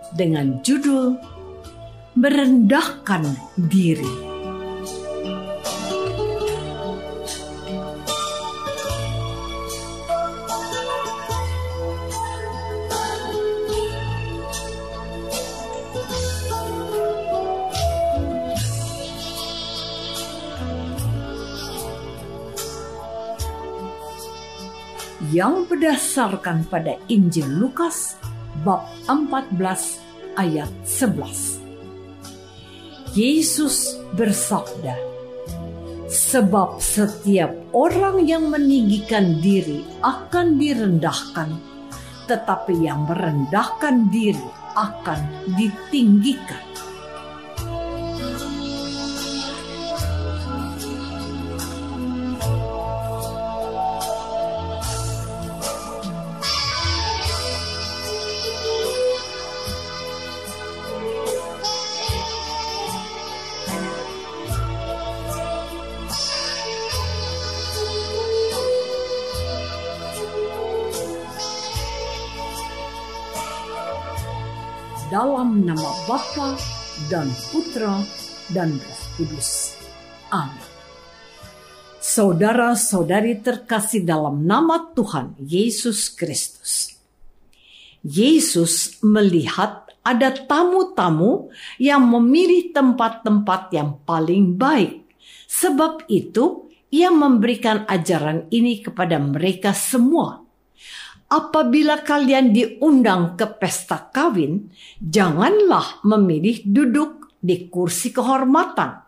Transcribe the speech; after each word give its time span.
dengan 0.15 0.59
judul 0.63 1.15
Merendahkan 2.11 3.23
Diri. 3.55 4.31
yang 25.31 25.63
berdasarkan 25.63 26.67
pada 26.67 26.99
Injil 27.07 27.47
Lukas 27.47 28.19
bab 28.61 28.85
14 29.09 29.57
ayat 30.37 30.69
11. 30.85 31.59
Yesus 33.11 33.99
bersabda, 34.15 34.95
Sebab 36.11 36.83
setiap 36.83 37.55
orang 37.71 38.27
yang 38.27 38.51
meninggikan 38.51 39.39
diri 39.39 39.83
akan 40.03 40.59
direndahkan, 40.59 41.55
tetapi 42.27 42.83
yang 42.83 43.07
merendahkan 43.07 44.11
diri 44.11 44.47
akan 44.75 45.19
ditinggikan. 45.55 46.70
Dalam 75.21 75.61
nama 75.61 75.93
Bapa 76.09 76.57
dan 77.05 77.29
Putra 77.53 78.01
dan 78.57 78.73
Roh 78.73 79.01
Kudus. 79.13 79.77
Amin. 80.33 80.65
Saudara-saudari 82.01 83.37
terkasih 83.37 84.01
dalam 84.01 84.41
nama 84.49 84.89
Tuhan 84.97 85.37
Yesus 85.37 86.09
Kristus. 86.09 86.97
Yesus 88.01 88.97
melihat 89.05 89.93
ada 90.01 90.33
tamu-tamu 90.33 91.53
yang 91.77 92.01
memilih 92.01 92.73
tempat-tempat 92.73 93.77
yang 93.77 94.01
paling 94.01 94.57
baik. 94.57 95.05
Sebab 95.45 96.09
itu, 96.09 96.65
ia 96.89 97.13
memberikan 97.13 97.85
ajaran 97.85 98.49
ini 98.49 98.81
kepada 98.81 99.21
mereka 99.21 99.69
semua 99.77 100.40
apabila 101.31 102.03
kalian 102.03 102.51
diundang 102.51 103.39
ke 103.39 103.47
pesta 103.55 104.11
kawin, 104.11 104.67
janganlah 104.99 106.03
memilih 106.03 106.59
duduk 106.67 107.31
di 107.39 107.71
kursi 107.71 108.11
kehormatan. 108.11 108.99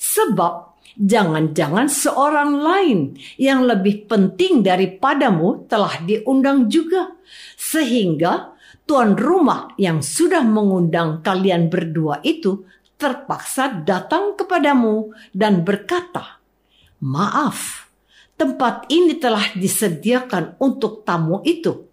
Sebab 0.00 0.80
jangan-jangan 0.96 1.86
seorang 1.86 2.58
lain 2.58 2.98
yang 3.36 3.68
lebih 3.68 4.08
penting 4.08 4.64
daripadamu 4.64 5.68
telah 5.68 6.00
diundang 6.02 6.72
juga. 6.72 7.12
Sehingga 7.54 8.56
tuan 8.88 9.12
rumah 9.14 9.76
yang 9.76 10.00
sudah 10.00 10.40
mengundang 10.40 11.20
kalian 11.20 11.68
berdua 11.68 12.24
itu 12.24 12.64
terpaksa 12.98 13.84
datang 13.84 14.34
kepadamu 14.34 15.14
dan 15.30 15.62
berkata, 15.62 16.42
"Maaf, 17.04 17.87
tempat 18.38 18.86
ini 18.88 19.18
telah 19.18 19.42
disediakan 19.58 20.56
untuk 20.62 21.02
tamu 21.02 21.42
itu. 21.42 21.90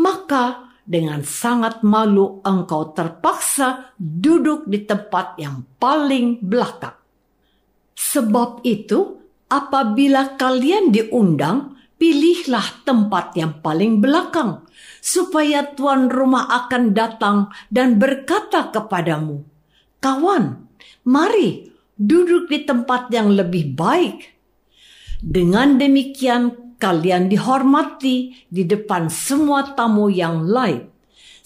Maka 0.00 0.72
dengan 0.82 1.22
sangat 1.22 1.84
malu 1.86 2.42
engkau 2.42 2.90
terpaksa 2.90 3.94
duduk 4.00 4.66
di 4.66 4.82
tempat 4.82 5.38
yang 5.38 5.62
paling 5.78 6.42
belakang. 6.42 6.98
Sebab 7.94 8.66
itu, 8.66 9.22
apabila 9.46 10.34
kalian 10.34 10.90
diundang, 10.90 11.78
pilihlah 12.00 12.82
tempat 12.82 13.38
yang 13.38 13.62
paling 13.62 14.02
belakang, 14.02 14.66
supaya 14.98 15.70
tuan 15.70 16.10
rumah 16.10 16.50
akan 16.66 16.90
datang 16.90 17.54
dan 17.70 18.02
berkata 18.02 18.74
kepadamu, 18.74 19.46
"Kawan, 20.02 20.66
mari 21.06 21.70
duduk 21.94 22.50
di 22.50 22.66
tempat 22.66 23.06
yang 23.14 23.30
lebih 23.30 23.78
baik." 23.78 24.41
Dengan 25.22 25.78
demikian 25.78 26.74
kalian 26.82 27.30
dihormati 27.30 28.42
di 28.50 28.66
depan 28.66 29.06
semua 29.06 29.70
tamu 29.78 30.10
yang 30.10 30.42
lain. 30.42 30.90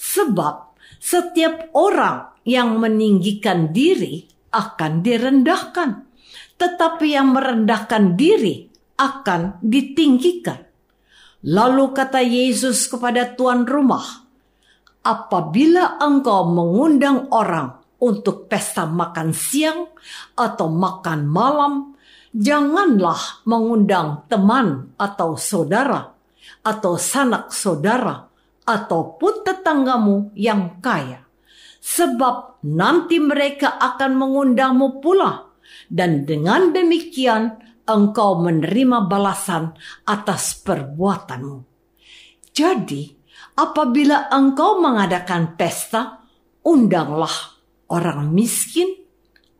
Sebab 0.01 0.81
setiap 0.97 1.77
orang 1.77 2.33
yang 2.49 2.81
meninggikan 2.81 3.77
diri 3.77 4.25
akan 4.49 5.05
direndahkan. 5.05 6.09
Tetapi 6.57 7.07
yang 7.13 7.37
merendahkan 7.37 8.17
diri 8.17 8.65
akan 8.97 9.61
ditinggikan. 9.61 10.65
Lalu 11.45 11.93
kata 11.93 12.25
Yesus 12.25 12.89
kepada 12.89 13.37
tuan 13.37 13.69
rumah, 13.69 14.25
apabila 15.05 16.01
engkau 16.01 16.49
mengundang 16.49 17.29
orang 17.29 17.77
untuk 18.01 18.49
pesta 18.49 18.89
makan 18.89 19.37
siang 19.37 19.85
atau 20.33 20.73
makan 20.73 21.29
malam, 21.29 21.96
janganlah 22.37 23.41
mengundang 23.49 24.29
teman 24.29 24.93
atau 25.01 25.41
saudara 25.41 26.13
atau 26.61 27.01
sanak 27.01 27.49
saudara 27.49 28.29
ataupun 28.69 29.47
tetanggamu 29.47 30.37
yang 30.37 30.83
kaya. 30.85 31.25
Sebab 31.81 32.67
nanti 32.67 33.23
mereka 33.23 33.79
akan 33.81 34.19
mengundangmu 34.19 34.99
pula. 35.01 35.47
Dan 35.87 36.27
dengan 36.27 36.75
demikian 36.75 37.63
engkau 37.87 38.43
menerima 38.43 39.07
balasan 39.07 39.71
atas 40.03 40.59
perbuatanmu. 40.67 41.63
Jadi, 42.51 43.15
apabila 43.55 44.27
engkau 44.35 44.83
mengadakan 44.83 45.55
pesta, 45.55 46.27
undanglah 46.67 47.31
orang 47.87 48.35
miskin, 48.35 48.91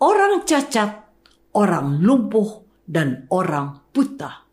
orang 0.03 0.43
cacat, 0.43 1.07
orang 1.55 2.03
lumpuh, 2.03 2.66
dan 2.87 3.27
orang 3.29 3.83
buta. 3.91 4.47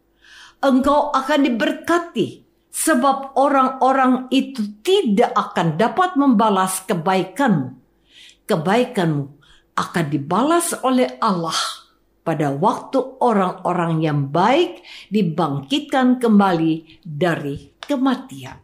Engkau 0.60 1.14
akan 1.14 1.40
diberkati 1.46 2.44
sebab 2.74 3.38
orang-orang 3.38 4.28
itu 4.34 4.82
tidak 4.82 5.32
akan 5.38 5.78
dapat 5.78 6.18
membalas 6.18 6.82
kebaikanmu. 6.90 7.78
Kebaikanmu 8.50 9.24
akan 9.78 10.06
dibalas 10.10 10.74
oleh 10.82 11.22
Allah 11.22 11.56
pada 12.24 12.56
waktu 12.56 13.20
orang-orang 13.20 14.02
yang 14.02 14.20
baik 14.32 14.82
dibangkitkan 15.12 16.18
kembali 16.18 17.04
dari 17.04 17.76
kematian. 17.84 18.58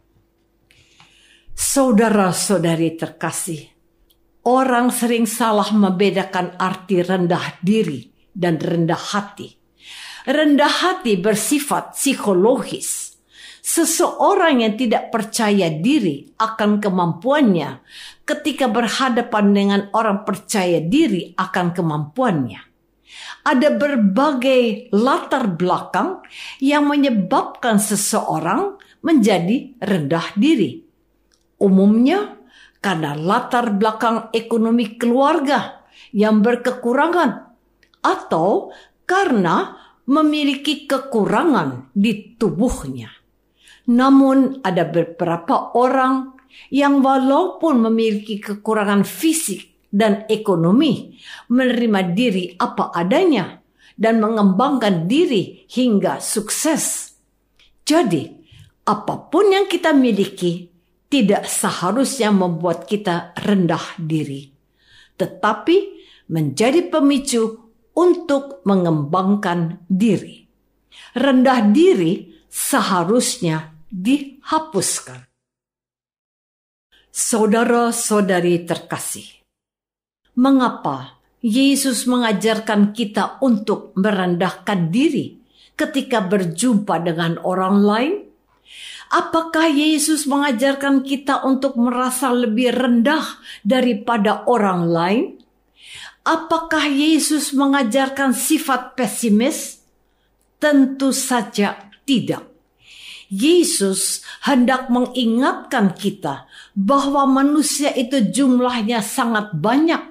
Saudara-saudari 1.52 2.96
terkasih, 2.96 3.68
orang 4.48 4.88
sering 4.88 5.28
salah 5.28 5.68
membedakan 5.68 6.56
arti 6.56 7.04
rendah 7.04 7.60
diri 7.60 8.08
dan 8.32 8.56
rendah 8.56 8.96
hati. 8.96 9.59
Rendah 10.28 10.68
hati 10.68 11.16
bersifat 11.16 11.96
psikologis 11.96 13.10
Seseorang 13.60 14.64
yang 14.64 14.74
tidak 14.74 15.12
percaya 15.12 15.68
diri 15.68 16.32
akan 16.40 16.80
kemampuannya 16.80 17.84
ketika 18.24 18.72
berhadapan 18.72 19.46
dengan 19.52 19.80
orang 19.92 20.24
percaya 20.24 20.80
diri 20.80 21.36
akan 21.36 21.76
kemampuannya. 21.76 22.60
Ada 23.44 23.68
berbagai 23.76 24.90
latar 24.96 25.54
belakang 25.54 26.24
yang 26.58 26.88
menyebabkan 26.88 27.76
seseorang 27.76 28.80
menjadi 29.04 29.76
rendah 29.76 30.34
diri. 30.40 30.80
Umumnya 31.60 32.40
karena 32.80 33.12
latar 33.12 33.76
belakang 33.76 34.32
ekonomi 34.32 34.96
keluarga 34.96 35.84
yang 36.16 36.40
berkekurangan 36.40 37.54
atau 38.00 38.72
karena 39.04 39.76
memiliki 40.10 40.90
kekurangan 40.90 41.94
di 41.94 42.34
tubuhnya. 42.34 43.14
Namun 43.94 44.58
ada 44.66 44.82
beberapa 44.90 45.70
orang 45.78 46.34
yang 46.74 46.98
walaupun 46.98 47.86
memiliki 47.86 48.42
kekurangan 48.42 49.06
fisik 49.06 49.86
dan 49.86 50.26
ekonomi, 50.26 51.14
menerima 51.46 52.00
diri 52.10 52.44
apa 52.58 52.90
adanya 52.90 53.62
dan 53.94 54.18
mengembangkan 54.18 55.06
diri 55.06 55.66
hingga 55.70 56.18
sukses. 56.18 57.14
Jadi, 57.86 58.26
apa 58.86 59.14
pun 59.30 59.54
yang 59.54 59.70
kita 59.70 59.94
miliki 59.94 60.70
tidak 61.10 61.46
seharusnya 61.46 62.30
membuat 62.34 62.86
kita 62.86 63.34
rendah 63.34 63.98
diri, 63.98 64.50
tetapi 65.18 65.76
menjadi 66.30 66.86
pemicu 66.86 67.69
untuk 68.00 68.64
mengembangkan 68.64 69.84
diri. 69.84 70.48
Rendah 71.12 71.68
diri 71.68 72.32
seharusnya 72.48 73.76
dihapuskan. 73.92 75.28
Saudara-saudari 77.10 78.64
terkasih, 78.64 79.28
mengapa 80.38 81.20
Yesus 81.44 82.06
mengajarkan 82.06 82.96
kita 82.96 83.42
untuk 83.42 83.92
merendahkan 83.98 84.88
diri 84.88 85.40
ketika 85.74 86.20
berjumpa 86.20 87.00
dengan 87.00 87.40
orang 87.42 87.76
lain? 87.80 88.14
Apakah 89.10 89.66
Yesus 89.66 90.28
mengajarkan 90.30 91.02
kita 91.02 91.42
untuk 91.42 91.74
merasa 91.74 92.30
lebih 92.30 92.70
rendah 92.70 93.26
daripada 93.66 94.46
orang 94.46 94.86
lain? 94.86 95.39
Apakah 96.30 96.86
Yesus 96.86 97.50
mengajarkan 97.50 98.30
sifat 98.30 98.94
pesimis? 98.94 99.82
Tentu 100.62 101.10
saja 101.10 101.90
tidak. 102.06 102.46
Yesus 103.26 104.22
hendak 104.46 104.86
mengingatkan 104.94 105.90
kita 105.90 106.46
bahwa 106.78 107.26
manusia 107.26 107.90
itu 107.98 108.30
jumlahnya 108.30 109.02
sangat 109.02 109.50
banyak. 109.58 110.06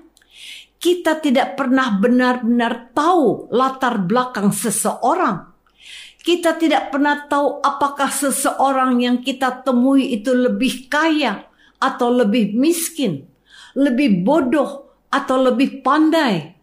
Kita 0.75 1.23
tidak 1.23 1.55
pernah 1.55 1.95
benar-benar 1.95 2.91
tahu 2.91 3.47
latar 3.55 4.03
belakang 4.03 4.51
seseorang. 4.51 5.55
Kita 6.19 6.59
tidak 6.59 6.91
pernah 6.91 7.31
tahu 7.31 7.63
apakah 7.63 8.11
seseorang 8.11 8.99
yang 8.99 9.23
kita 9.23 9.63
temui 9.63 10.19
itu 10.19 10.35
lebih 10.35 10.91
kaya 10.91 11.47
atau 11.79 12.11
lebih 12.11 12.59
miskin, 12.59 13.23
lebih 13.71 14.19
bodoh 14.27 14.88
atau 15.09 15.37
lebih 15.41 15.81
pandai. 15.81 16.53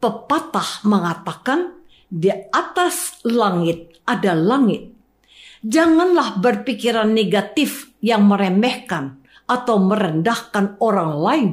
Pepatah 0.00 0.84
mengatakan, 0.88 1.76
"Di 2.08 2.32
atas 2.52 3.20
langit 3.24 4.00
ada 4.08 4.32
langit, 4.32 5.00
Janganlah 5.60 6.40
berpikiran 6.40 7.12
negatif 7.12 7.92
yang 8.00 8.24
meremehkan 8.24 9.20
atau 9.44 9.76
merendahkan 9.76 10.80
orang 10.80 11.12
lain. 11.20 11.50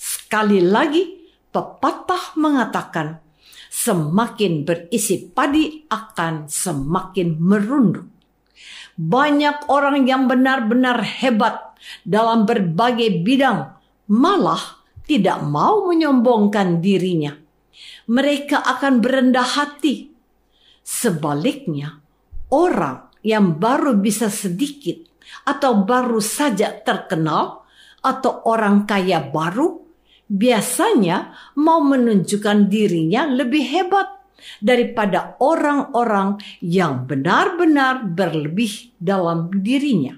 Sekali 0.00 0.64
lagi, 0.64 1.28
pepatah 1.52 2.32
mengatakan, 2.40 3.20
semakin 3.68 4.64
berisi 4.64 5.28
padi 5.28 5.84
akan 5.84 6.48
semakin 6.48 7.36
merunduk. 7.36 8.08
Banyak 8.96 9.68
orang 9.68 10.08
yang 10.08 10.32
benar-benar 10.32 11.04
hebat 11.04 11.76
dalam 12.08 12.48
berbagai 12.48 13.20
bidang, 13.20 13.68
malah 14.08 14.80
tidak 15.12 15.44
mau 15.44 15.84
menyombongkan 15.84 16.80
dirinya. 16.80 17.36
Mereka 18.08 18.64
akan 18.64 19.04
berendah 19.04 19.44
hati. 19.44 20.08
Sebaliknya, 20.80 22.00
orang 22.48 23.12
yang 23.20 23.60
baru 23.60 23.92
bisa 24.00 24.32
sedikit 24.32 25.04
atau 25.44 25.84
baru 25.84 26.16
saja 26.16 26.72
terkenal 26.80 27.60
atau 28.00 28.40
orang 28.48 28.88
kaya 28.88 29.20
baru 29.20 29.84
biasanya 30.32 31.36
mau 31.60 31.84
menunjukkan 31.84 32.72
dirinya 32.72 33.28
lebih 33.28 33.68
hebat 33.68 34.08
daripada 34.64 35.36
orang-orang 35.38 36.40
yang 36.64 37.04
benar-benar 37.04 38.02
berlebih 38.08 38.96
dalam 38.96 39.52
dirinya. 39.60 40.16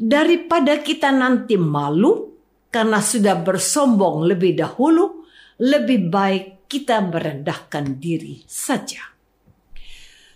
Daripada 0.00 0.80
kita 0.80 1.12
nanti 1.12 1.60
malu 1.60 2.35
karena 2.76 3.00
sudah 3.00 3.40
bersombong 3.40 4.28
lebih 4.28 4.52
dahulu, 4.52 5.24
lebih 5.64 6.12
baik 6.12 6.68
kita 6.68 7.00
merendahkan 7.00 7.96
diri 7.96 8.44
saja. 8.44 9.00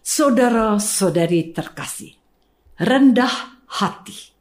Saudara-saudari 0.00 1.52
terkasih, 1.52 2.16
rendah 2.80 3.60
hati. 3.76 4.32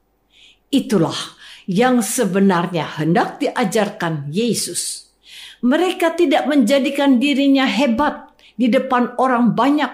Itulah 0.71 1.35
yang 1.67 1.99
sebenarnya 1.99 3.03
hendak 3.03 3.43
diajarkan 3.43 4.31
Yesus. 4.31 5.11
Mereka 5.59 6.15
tidak 6.15 6.47
menjadikan 6.47 7.19
dirinya 7.19 7.67
hebat 7.67 8.31
di 8.55 8.71
depan 8.71 9.19
orang 9.19 9.59
banyak. 9.59 9.91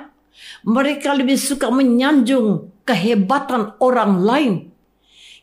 Mereka 0.62 1.09
lebih 1.17 1.41
suka 1.41 1.74
menyanjung 1.74 2.69
kehebatan 2.85 3.81
orang 3.81 4.21
lain. 4.21 4.53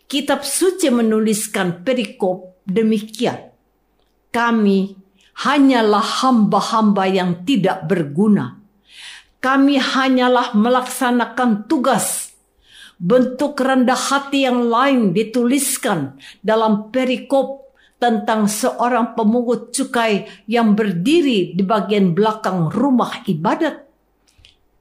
Kitab 0.06 0.46
suci 0.46 0.94
menuliskan 0.94 1.82
perikop 1.82 2.51
demikian. 2.64 3.50
Kami 4.32 4.96
hanyalah 5.46 6.24
hamba-hamba 6.24 7.04
yang 7.08 7.44
tidak 7.44 7.84
berguna 7.84 8.62
kami 9.42 9.76
hanyalah 9.76 10.54
melaksanakan 10.54 11.66
tugas. 11.66 12.30
Bentuk 13.02 13.58
rendah 13.58 13.98
hati 13.98 14.46
yang 14.46 14.70
lain 14.70 15.10
dituliskan 15.10 16.14
dalam 16.38 16.94
perikop 16.94 17.74
tentang 17.98 18.46
seorang 18.46 19.18
pemungut 19.18 19.74
cukai 19.74 20.30
yang 20.46 20.78
berdiri 20.78 21.58
di 21.58 21.62
bagian 21.66 22.14
belakang 22.14 22.70
rumah 22.70 23.26
ibadat. 23.26 23.82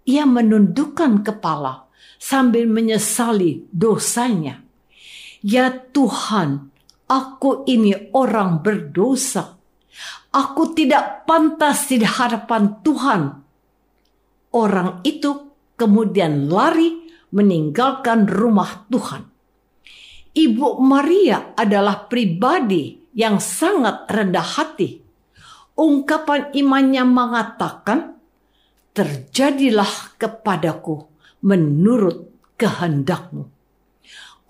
Ia 0.06 0.30
menundukkan 0.30 1.26
kepala 1.26 1.90
sambil 2.22 2.70
menyesali 2.70 3.66
dosanya. 3.74 4.62
Ya 5.42 5.74
Tuhan, 5.74 6.70
aku 7.12 7.68
ini 7.68 8.16
orang 8.16 8.64
berdosa. 8.64 9.60
Aku 10.32 10.72
tidak 10.72 11.28
pantas 11.28 11.92
di 11.92 12.00
hadapan 12.00 12.80
Tuhan 12.80 13.42
Orang 14.52 15.00
itu 15.08 15.56
kemudian 15.80 16.52
lari 16.52 17.08
meninggalkan 17.32 18.28
rumah 18.28 18.84
Tuhan. 18.92 19.24
Ibu 20.36 20.80
Maria 20.84 21.56
adalah 21.56 22.12
pribadi 22.12 23.00
yang 23.16 23.40
sangat 23.40 24.12
rendah 24.12 24.44
hati. 24.44 25.00
Ungkapan 25.80 26.52
imannya 26.52 27.04
mengatakan, 27.08 28.20
"Terjadilah 28.92 30.20
kepadaku 30.20 31.08
menurut 31.48 32.28
kehendakmu." 32.60 33.48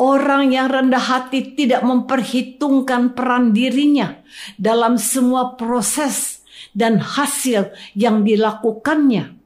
Orang 0.01 0.49
yang 0.49 0.73
rendah 0.73 0.97
hati 0.97 1.53
tidak 1.53 1.85
memperhitungkan 1.85 3.13
peran 3.13 3.53
dirinya 3.53 4.17
dalam 4.57 4.97
semua 4.97 5.53
proses 5.53 6.41
dan 6.73 6.97
hasil 6.97 7.69
yang 7.93 8.25
dilakukannya. 8.25 9.37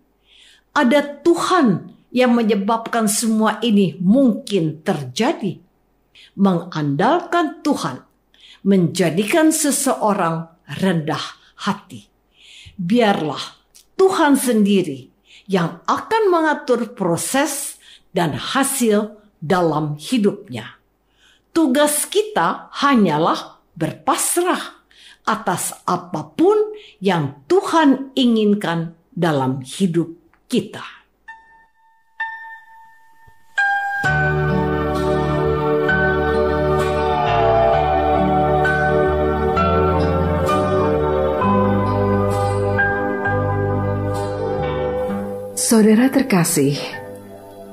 Ada 0.72 1.20
Tuhan 1.28 1.92
yang 2.16 2.32
menyebabkan 2.40 3.12
semua 3.12 3.60
ini 3.60 4.00
mungkin 4.00 4.80
terjadi. 4.80 5.60
Mengandalkan 6.40 7.60
Tuhan 7.60 8.08
menjadikan 8.64 9.52
seseorang 9.52 10.48
rendah 10.80 11.26
hati. 11.68 12.08
Biarlah 12.80 13.60
Tuhan 14.00 14.40
sendiri 14.40 15.12
yang 15.52 15.84
akan 15.84 16.24
mengatur 16.32 16.96
proses 16.96 17.76
dan 18.16 18.32
hasil 18.40 19.15
dalam 19.42 20.00
hidupnya. 20.00 20.78
Tugas 21.56 22.08
kita 22.12 22.68
hanyalah 22.76 23.64
berpasrah 23.76 24.84
atas 25.26 25.74
apa 25.88 26.36
pun 26.36 26.56
yang 27.02 27.44
Tuhan 27.50 28.14
inginkan 28.14 28.94
dalam 29.16 29.64
hidup 29.64 30.14
kita. 30.46 30.84
Saudara 45.66 46.14
terkasih, 46.14 46.78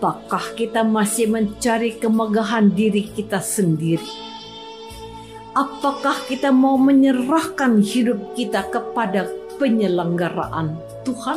Apakah 0.00 0.56
kita 0.56 0.80
masih 0.80 1.28
mencari 1.28 2.00
kemegahan 2.00 2.72
diri 2.72 3.04
kita 3.04 3.36
sendiri? 3.36 4.08
Apakah 5.52 6.24
kita 6.24 6.48
mau 6.48 6.80
menyerahkan 6.80 7.84
hidup 7.84 8.32
kita 8.32 8.64
kepada 8.72 9.28
penyelenggaraan 9.60 10.80
Tuhan? 11.04 11.36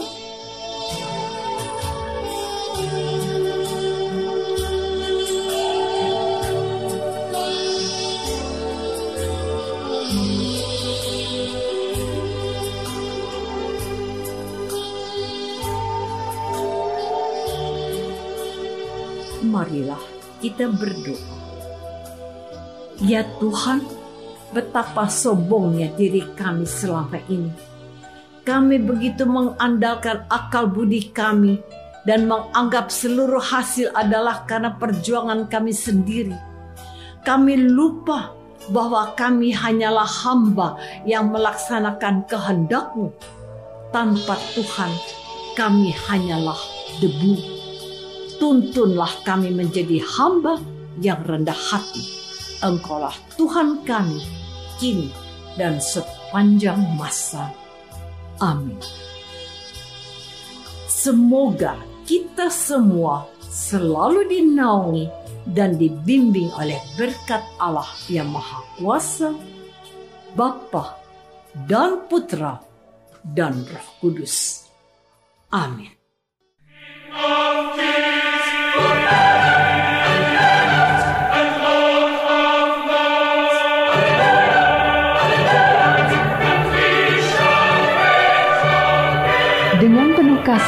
Marilah 19.73 19.97
kita 20.37 20.69
berdoa. 20.69 21.33
Ya 23.01 23.25
Tuhan, 23.41 23.81
betapa 24.53 25.09
sombongnya 25.09 25.89
diri 25.97 26.21
kami 26.37 26.69
selama 26.69 27.17
ini. 27.25 27.49
Kami 28.45 28.77
begitu 28.77 29.25
mengandalkan 29.25 30.29
akal 30.29 30.69
budi 30.69 31.09
kami 31.09 31.57
dan 32.05 32.29
menganggap 32.29 32.93
seluruh 32.93 33.41
hasil 33.41 33.89
adalah 33.97 34.45
karena 34.45 34.77
perjuangan 34.77 35.49
kami 35.49 35.73
sendiri. 35.73 36.37
Kami 37.25 37.57
lupa 37.57 38.29
bahwa 38.69 39.17
kami 39.17 39.57
hanyalah 39.57 40.05
hamba 40.05 40.77
yang 41.07 41.33
melaksanakan 41.33 42.29
kehendakmu. 42.29 43.09
Tanpa 43.89 44.37
Tuhan, 44.53 44.91
kami 45.57 45.95
hanyalah 45.97 46.59
debu 47.01 47.52
tuntunlah 48.37 49.09
kami 49.25 49.53
menjadi 49.53 50.01
hamba 50.17 50.61
yang 51.01 51.21
rendah 51.25 51.55
hati. 51.55 52.05
Engkaulah 52.63 53.13
Tuhan 53.35 53.83
kami, 53.83 54.23
kini 54.79 55.11
dan 55.59 55.77
sepanjang 55.81 56.79
masa. 56.95 57.51
Amin. 58.39 58.79
Semoga 60.87 61.75
kita 62.07 62.47
semua 62.47 63.27
selalu 63.51 64.31
dinaungi 64.31 65.05
dan 65.51 65.75
dibimbing 65.75 66.47
oleh 66.55 66.79
berkat 66.95 67.43
Allah 67.59 67.87
yang 68.07 68.31
Maha 68.31 68.63
Kuasa, 68.79 69.35
Bapa 70.33 70.97
dan 71.67 72.07
Putra 72.07 72.63
dan 73.21 73.67
Roh 73.67 73.89
Kudus. 73.99 74.65
Amin. 75.51 76.02